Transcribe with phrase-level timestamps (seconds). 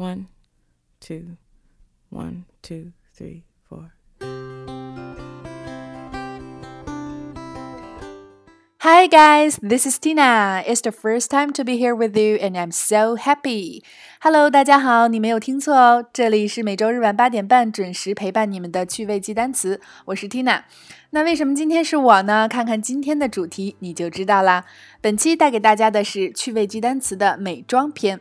[0.00, 0.26] One,
[1.00, 1.38] two,
[2.10, 3.94] one, two, three, four.
[8.80, 10.62] Hi guys, this is Tina.
[10.66, 13.82] It's the first time to be here with you, and I'm so happy.
[14.20, 20.64] Hello，大家好，你没有听错哦，这里是每周日晚八点半准时陪伴你们的趣味记单词，我是 Tina。
[21.10, 22.46] 那为什么今天是我呢？
[22.46, 24.66] 看看今天的主题你就知道啦。
[25.00, 28.20] 本期带给大家的是趣味记单词的美妆篇。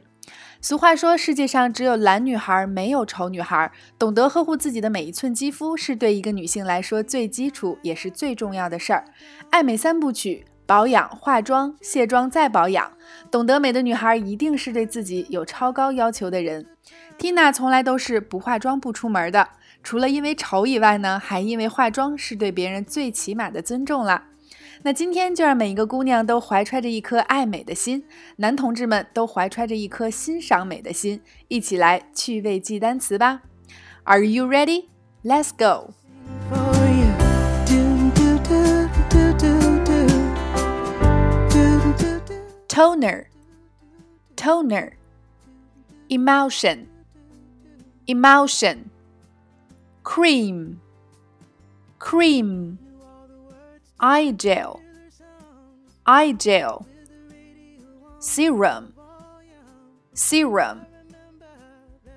[0.63, 3.73] 俗话说，世界上只有懒女孩，没有丑女孩。
[3.99, 9.07] 懂得呵护自己的每一寸肌肤，是对一个女性来说最基础也是最重要的事儿。
[9.49, 12.93] 爱美三部曲：保养、化妆、卸妆再保养。
[13.31, 16.67] 懂得美的女孩，一定是对自己有超高要求的人。
[17.19, 19.49] Tina 从来都是不化妆不出门的，
[19.83, 24.25] 除了因为丑以外呢，还因为化妆是对别人最起码的尊重了。
[24.83, 28.03] 那今天就让每一个姑娘都怀揣着一颗爱美的心，
[28.37, 33.43] 男同志们都怀揣着一颗欣赏美的心，一起来趣味记单词吧。
[34.05, 34.87] Are you ready?
[35.23, 35.93] Let's go.
[42.67, 43.27] Toner,
[44.35, 44.93] toner,
[46.09, 46.87] emulsion,
[48.07, 48.85] emulsion,
[50.03, 50.79] cream,
[51.99, 52.79] cream
[54.03, 54.81] eye gel,
[56.07, 56.87] eye gel,
[58.19, 58.95] serum,
[60.15, 60.87] serum,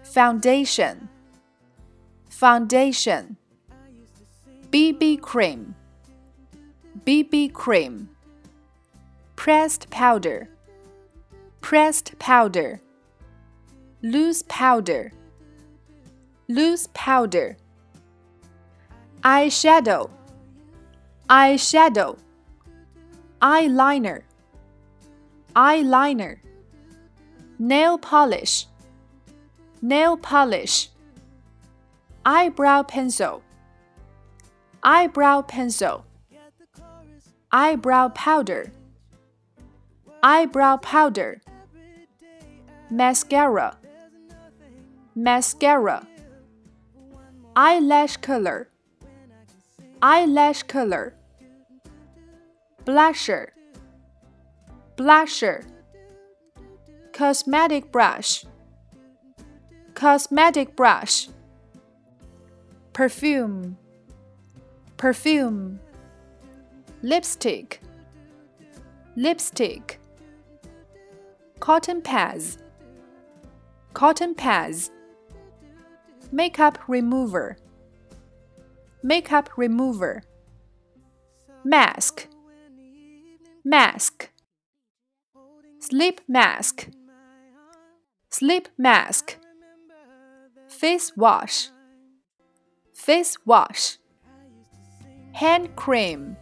[0.03, 1.09] foundation,
[2.30, 3.36] foundation,
[4.70, 5.75] BB cream,
[7.06, 8.08] BB cream,
[9.36, 10.47] pressed powder,
[11.59, 12.80] pressed powder,
[14.02, 15.12] loose powder,
[16.47, 17.58] loose powder,
[19.22, 20.09] eyeshadow
[21.30, 22.18] eyeshadow,
[23.42, 24.24] eyeliner,
[25.56, 26.40] eyeliner,
[27.60, 28.68] nail polish,
[29.82, 30.90] nail polish,
[32.26, 33.42] eyebrow pencil,
[34.84, 36.06] eyebrow pencil,
[37.52, 38.72] eyebrow powder,
[40.22, 41.42] eyebrow powder,
[42.90, 43.78] mascara,
[45.16, 46.06] mascara,
[47.56, 48.68] eyelash color,
[50.02, 51.16] eyelash color
[52.86, 53.50] blusher,
[54.98, 55.66] blusher,
[57.14, 58.46] cosmetic brush,
[59.94, 61.30] cosmetic brush,
[62.92, 63.78] perfume,
[64.98, 65.80] perfume,
[67.02, 67.80] lipstick,
[69.16, 70.00] lipstick,
[71.60, 72.58] cotton pads,
[73.94, 74.92] cotton pads,
[76.32, 77.56] makeup remover,
[79.02, 80.24] makeup remover,
[81.64, 82.28] mask
[83.66, 84.29] mask,
[85.79, 86.90] sleep mask,
[88.29, 89.38] sleep mask,
[90.68, 91.69] face wash,
[92.94, 93.97] face wash,
[95.31, 96.35] hand cream,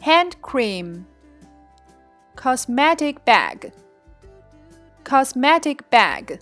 [0.00, 1.06] hand cream,
[2.34, 3.72] cosmetic bag,
[5.04, 6.40] cosmetic bag.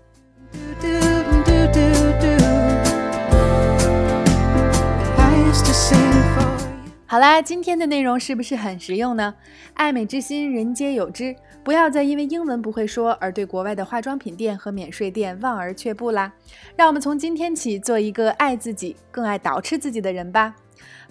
[7.18, 9.34] 好啦，今天的内容是不是很实用呢？
[9.74, 11.34] 爱美之心，人皆有之。
[11.64, 16.32] 不要再因为英文不会说而对国外的化妆品店和免税店望而却步啦！
[16.76, 20.54] 让我们从今天起做一个爱自己、更爱捯饬自己的人吧。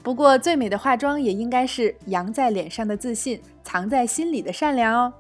[0.01, 5.13] 不过，最美的化妆也应该是扬在脸上的自信，藏在心里的善良哦。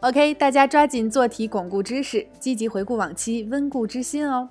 [0.00, 4.48] OK，大家抓紧做题，巩固知识，积极回顾往期，温故知新哦。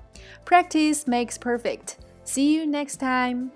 [0.48, 1.96] Practice makes perfect.
[2.26, 3.50] See you next time.